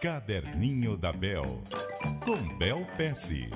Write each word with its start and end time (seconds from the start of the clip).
Caderninho 0.00 0.96
da 0.96 1.12
Bel, 1.12 1.60
com 2.24 2.56
Bel 2.56 2.86
Pesce. 2.96 3.48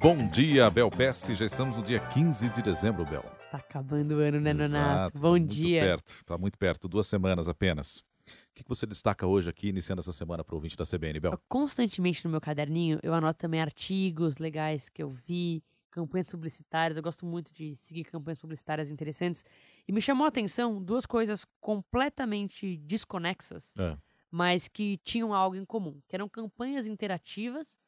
Bom 0.00 0.26
dia, 0.28 0.70
Bel 0.70 0.90
Pesce. 0.90 1.34
Já 1.34 1.44
estamos 1.44 1.76
no 1.76 1.82
dia 1.82 2.00
15 2.00 2.48
de 2.48 2.62
dezembro, 2.62 3.04
Bel. 3.04 3.22
Tá 3.50 3.58
acabando 3.58 4.14
o 4.14 4.18
ano, 4.20 4.40
né, 4.40 4.52
Nonato? 4.54 4.72
Exato, 4.72 5.18
Bom 5.18 5.30
muito 5.32 5.48
dia. 5.48 5.82
Perto, 5.82 6.24
tá 6.24 6.38
muito 6.38 6.56
perto, 6.58 6.88
duas 6.88 7.06
semanas 7.06 7.46
apenas. 7.48 7.98
O 7.98 8.54
que 8.54 8.62
que 8.62 8.68
você 8.68 8.86
destaca 8.86 9.26
hoje 9.26 9.50
aqui, 9.50 9.68
iniciando 9.68 10.00
essa 10.00 10.12
semana 10.12 10.42
para 10.42 10.54
o 10.54 10.56
ouvinte 10.56 10.76
da 10.76 10.84
CBN, 10.84 11.20
Bel? 11.20 11.32
Eu, 11.32 11.40
constantemente 11.48 12.24
no 12.24 12.30
meu 12.30 12.40
caderninho, 12.40 12.98
eu 13.02 13.12
anoto 13.12 13.38
também 13.38 13.60
artigos 13.60 14.38
legais 14.38 14.88
que 14.88 15.02
eu 15.02 15.10
vi, 15.10 15.62
campanhas 15.90 16.30
publicitárias. 16.30 16.96
Eu 16.96 17.02
gosto 17.02 17.26
muito 17.26 17.52
de 17.52 17.76
seguir 17.76 18.04
campanhas 18.04 18.40
publicitárias 18.40 18.90
interessantes. 18.90 19.44
E 19.86 19.92
me 19.92 20.00
chamou 20.00 20.24
a 20.24 20.28
atenção 20.28 20.82
duas 20.82 21.04
coisas 21.04 21.44
completamente 21.60 22.76
desconexas, 22.78 23.74
É. 23.78 23.96
mas 24.30 24.68
que 24.68 24.98
tinham 24.98 25.32
algo 25.34 25.56
em 25.56 25.64
comum, 25.64 26.00
que 26.06 26.14
eram 26.14 26.28
campanhas 26.28 26.86
interativas 26.86 27.78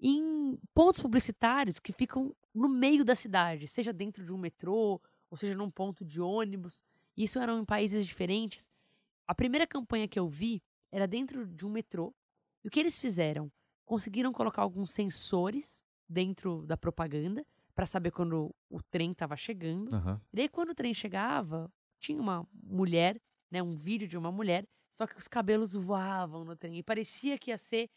em 0.00 0.58
pontos 0.74 1.00
publicitários 1.00 1.78
que 1.78 1.92
ficam 1.92 2.34
no 2.54 2.68
meio 2.68 3.04
da 3.04 3.14
cidade, 3.14 3.66
seja 3.66 3.92
dentro 3.92 4.24
de 4.24 4.32
um 4.32 4.38
metrô, 4.38 5.00
ou 5.30 5.36
seja 5.36 5.54
num 5.54 5.70
ponto 5.70 6.04
de 6.04 6.20
ônibus. 6.20 6.82
Isso 7.16 7.38
eram 7.38 7.58
em 7.60 7.64
países 7.64 8.06
diferentes. 8.06 8.68
A 9.26 9.34
primeira 9.34 9.66
campanha 9.66 10.08
que 10.08 10.18
eu 10.18 10.28
vi 10.28 10.62
era 10.90 11.06
dentro 11.06 11.46
de 11.46 11.66
um 11.66 11.70
metrô. 11.70 12.14
E 12.64 12.68
o 12.68 12.70
que 12.70 12.80
eles 12.80 12.98
fizeram? 12.98 13.50
Conseguiram 13.84 14.32
colocar 14.32 14.62
alguns 14.62 14.92
sensores 14.92 15.84
dentro 16.08 16.64
da 16.66 16.76
propaganda 16.76 17.44
para 17.74 17.86
saber 17.86 18.10
quando 18.10 18.54
o 18.68 18.82
trem 18.82 19.12
estava 19.12 19.36
chegando. 19.36 19.94
Aham. 19.94 20.20
E 20.32 20.36
daí, 20.36 20.48
quando 20.48 20.70
o 20.70 20.74
trem 20.74 20.92
chegava, 20.94 21.70
tinha 22.00 22.20
uma 22.20 22.46
mulher, 22.52 23.20
né, 23.50 23.62
um 23.62 23.76
vídeo 23.76 24.08
de 24.08 24.16
uma 24.16 24.32
mulher, 24.32 24.66
só 24.98 25.06
que 25.06 25.16
os 25.16 25.28
cabelos 25.28 25.74
voavam 25.74 26.44
no 26.44 26.56
trem. 26.56 26.76
E 26.76 26.82
parecia 26.82 27.38
que 27.38 27.52
ia 27.52 27.56
ser 27.56 27.88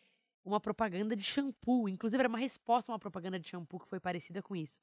uma 0.45 0.59
propaganda 0.59 1.15
de 1.15 1.23
shampoo. 1.23 1.89
Inclusive, 1.89 2.19
era 2.19 2.29
uma 2.29 2.37
resposta 2.37 2.91
a 2.91 2.93
uma 2.93 2.99
propaganda 2.99 3.39
de 3.39 3.49
shampoo 3.49 3.79
que 3.79 3.87
foi 3.87 3.99
parecida 3.99 4.39
com 4.39 4.55
isso. 4.55 4.77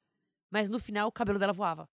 Mas 0.51 0.69
no 0.69 0.79
final, 0.79 1.07
o 1.07 1.13
cabelo 1.13 1.39
dela 1.39 1.53
voava. 1.53 1.89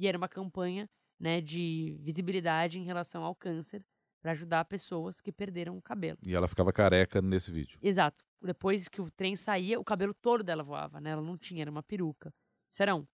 E 0.00 0.08
era 0.08 0.18
uma 0.18 0.28
campanha 0.28 0.90
né, 1.16 1.40
de 1.40 1.96
visibilidade 2.00 2.80
em 2.80 2.82
relação 2.82 3.22
ao 3.22 3.32
câncer 3.32 3.86
para 4.20 4.32
ajudar 4.32 4.64
pessoas 4.64 5.20
que 5.20 5.30
perderam 5.30 5.78
o 5.78 5.82
cabelo. 5.82 6.18
E 6.24 6.34
ela 6.34 6.48
ficava 6.48 6.72
careca 6.72 7.22
nesse 7.22 7.52
vídeo. 7.52 7.78
Exato. 7.80 8.24
Depois 8.42 8.88
que 8.88 9.00
o 9.00 9.08
trem 9.12 9.36
saía, 9.36 9.78
o 9.78 9.84
cabelo 9.84 10.12
todo 10.12 10.42
dela 10.42 10.64
voava, 10.64 11.00
né? 11.00 11.10
Ela 11.10 11.22
não 11.22 11.38
tinha, 11.38 11.62
era 11.62 11.70
uma 11.70 11.84
peruca. 11.84 12.34
Isso 12.68 12.82
era 12.82 12.96
um. 12.96 13.06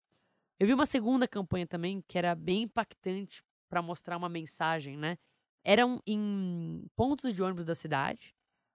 Eu 0.60 0.68
vi 0.68 0.74
uma 0.74 0.86
segunda 0.86 1.26
campanha 1.26 1.66
também 1.66 2.04
que 2.06 2.16
era 2.16 2.36
bem 2.36 2.62
impactante 2.62 3.42
para 3.68 3.82
mostrar 3.82 4.16
uma 4.16 4.28
mensagem, 4.28 4.96
né? 4.96 5.18
Eram 5.64 6.00
em 6.06 6.86
pontos 6.94 7.34
de 7.34 7.42
ônibus 7.42 7.64
da 7.64 7.74
cidade. 7.74 8.34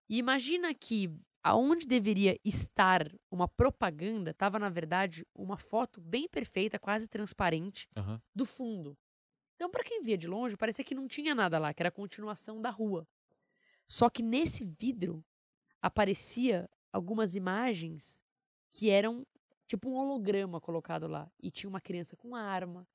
E 0.10 0.18
imagina 0.18 0.74
que 0.74 1.14
aonde 1.44 1.88
deveria 1.88 2.40
estar 2.44 3.12
uma 3.32 3.48
propaganda, 3.48 4.32
estava 4.32 4.60
na 4.60 4.70
verdade 4.70 5.26
uma 5.34 5.58
foto 5.58 6.02
bem 6.02 6.28
perfeita, 6.28 6.80
quase 6.80 7.08
transparente 7.08 7.88
Aham. 7.96 8.22
do 8.36 8.46
fundo. 8.46 8.98
Então, 9.56 9.70
para 9.70 9.84
quem 9.84 10.02
via 10.02 10.18
de 10.18 10.28
longe, 10.28 10.58
parecia 10.58 10.86
que 10.86 10.96
não 10.96 11.08
tinha 11.08 11.36
nada 11.36 11.60
lá, 11.60 11.74
que 11.74 11.82
era 11.82 11.90
a 11.90 11.92
continuação 11.92 12.62
da 12.62 12.70
rua. 12.70 13.08
Só 13.86 14.10
que 14.10 14.24
nesse 14.24 14.66
vidro 14.66 15.24
aparecia 15.82 16.70
algumas 16.92 17.36
imagens 17.36 18.22
que 18.70 18.90
eram 18.90 19.26
tipo 19.68 19.90
um 19.90 19.96
holograma 19.96 20.60
colocado 20.60 21.08
lá 21.08 21.30
e 21.42 21.52
tinha 21.52 21.70
uma 21.70 21.82
criança 21.82 22.16
com 22.16 22.36
arma. 22.36 22.88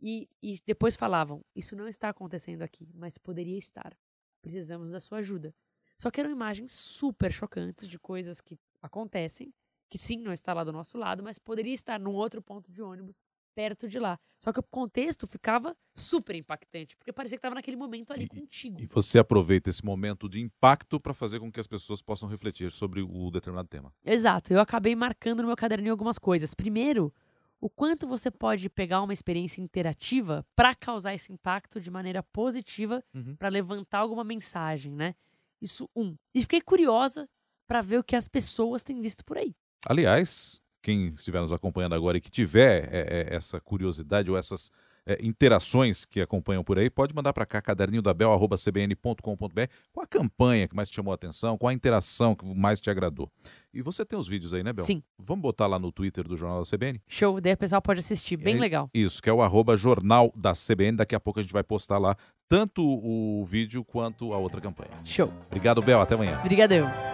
E, 0.00 0.28
e 0.42 0.56
depois 0.66 0.96
falavam: 0.96 1.44
Isso 1.54 1.76
não 1.76 1.86
está 1.86 2.08
acontecendo 2.08 2.62
aqui, 2.62 2.88
mas 2.94 3.18
poderia 3.18 3.58
estar. 3.58 3.96
Precisamos 4.42 4.90
da 4.90 5.00
sua 5.00 5.18
ajuda. 5.18 5.54
Só 5.98 6.10
que 6.10 6.18
eram 6.20 6.30
imagens 6.30 6.72
super 6.72 7.30
chocantes 7.32 7.86
de 7.86 7.98
coisas 7.98 8.40
que 8.40 8.58
acontecem, 8.80 9.52
que 9.90 9.98
sim, 9.98 10.16
não 10.18 10.32
está 10.32 10.54
lá 10.54 10.64
do 10.64 10.72
nosso 10.72 10.96
lado, 10.96 11.22
mas 11.22 11.38
poderia 11.38 11.74
estar 11.74 12.00
num 12.00 12.12
outro 12.14 12.40
ponto 12.40 12.72
de 12.72 12.80
ônibus 12.80 13.20
perto 13.54 13.86
de 13.88 13.98
lá. 13.98 14.18
Só 14.38 14.52
que 14.52 14.60
o 14.60 14.62
contexto 14.62 15.26
ficava 15.26 15.76
super 15.94 16.34
impactante, 16.34 16.96
porque 16.96 17.12
parecia 17.12 17.36
que 17.36 17.40
estava 17.40 17.54
naquele 17.56 17.76
momento 17.76 18.12
ali 18.12 18.24
E- 18.24 18.28
contigo. 18.28 18.80
E 18.80 18.86
você 18.86 19.18
aproveita 19.18 19.68
esse 19.68 19.84
momento 19.84 20.28
de 20.28 20.40
impacto 20.40 20.98
para 20.98 21.12
fazer 21.12 21.40
com 21.40 21.52
que 21.52 21.60
as 21.60 21.66
pessoas 21.66 22.00
possam 22.00 22.28
refletir 22.28 22.72
sobre 22.72 23.02
o 23.02 23.30
determinado 23.30 23.68
tema. 23.68 23.92
Exato, 24.02 24.52
eu 24.52 24.60
acabei 24.60 24.94
marcando 24.96 25.40
no 25.42 25.48
meu 25.48 25.56
caderninho 25.56 25.92
algumas 25.92 26.18
coisas. 26.18 26.54
Primeiro, 26.54 27.12
o 27.60 27.68
quanto 27.68 28.06
você 28.08 28.30
pode 28.30 28.68
pegar 28.70 29.02
uma 29.02 29.12
experiência 29.12 29.60
interativa 29.60 30.46
para 30.56 30.74
causar 30.74 31.14
esse 31.14 31.32
impacto 31.32 31.80
de 31.80 31.90
maneira 31.90 32.22
positiva, 32.22 33.02
Uhum. 33.14 33.36
para 33.36 33.48
levantar 33.48 33.98
alguma 33.98 34.24
mensagem, 34.24 34.92
né? 34.94 35.14
Isso 35.60 35.88
um. 35.94 36.16
E 36.34 36.40
fiquei 36.42 36.60
curiosa 36.60 37.28
para 37.68 37.82
ver 37.82 37.98
o 37.98 38.04
que 38.04 38.16
as 38.16 38.26
pessoas 38.28 38.82
têm 38.82 39.00
visto 39.00 39.24
por 39.24 39.36
aí. 39.36 39.54
Aliás, 39.86 40.60
quem 40.82 41.08
estiver 41.14 41.40
nos 41.40 41.52
acompanhando 41.52 41.94
agora 41.94 42.16
e 42.16 42.20
que 42.20 42.30
tiver 42.30 42.88
é, 42.92 43.00
é, 43.30 43.34
essa 43.36 43.60
curiosidade 43.60 44.30
ou 44.30 44.36
essas 44.38 44.70
é, 45.06 45.18
interações 45.24 46.04
que 46.04 46.20
acompanham 46.20 46.62
por 46.64 46.78
aí, 46.78 46.88
pode 46.90 47.14
mandar 47.14 47.32
para 47.32 47.46
cá, 47.46 47.60
caderninhodabel.cbn.com.br, 47.62 49.60
com 49.92 50.00
a 50.00 50.06
campanha 50.06 50.68
que 50.68 50.74
mais 50.76 50.90
te 50.90 50.96
chamou 50.96 51.12
a 51.12 51.14
atenção, 51.14 51.56
com 51.58 51.68
a 51.68 51.72
interação 51.72 52.34
que 52.34 52.44
mais 52.44 52.80
te 52.80 52.90
agradou. 52.90 53.30
E 53.72 53.82
você 53.82 54.04
tem 54.04 54.18
os 54.18 54.26
vídeos 54.26 54.52
aí, 54.52 54.62
né, 54.62 54.72
Bel? 54.72 54.84
Sim. 54.84 55.02
Vamos 55.18 55.42
botar 55.42 55.66
lá 55.66 55.78
no 55.78 55.92
Twitter 55.92 56.26
do 56.26 56.36
Jornal 56.36 56.62
da 56.62 56.68
CBN? 56.68 57.00
Show, 57.08 57.40
daí 57.40 57.52
o 57.54 57.56
pessoal 57.56 57.80
pode 57.82 58.00
assistir, 58.00 58.36
bem 58.36 58.56
É, 58.56 58.60
legal. 58.60 58.90
Isso, 58.92 59.22
que 59.22 59.30
é 59.30 59.32
o 59.32 59.42
arroba 59.42 59.76
Jornal 59.76 60.32
da 60.34 60.52
CBN. 60.52 60.96
Daqui 60.96 61.14
a 61.14 61.20
pouco 61.20 61.38
a 61.38 61.42
gente 61.42 61.52
vai 61.52 61.62
postar 61.62 61.98
lá 61.98 62.16
tanto 62.48 62.82
o 62.84 63.44
vídeo 63.44 63.84
quanto 63.84 64.32
a 64.32 64.38
outra 64.38 64.60
campanha. 64.60 64.90
Show. 65.04 65.32
Obrigado, 65.46 65.80
Bel. 65.80 66.00
Até 66.00 66.14
amanhã. 66.14 66.38
Obrigadão. 66.40 67.09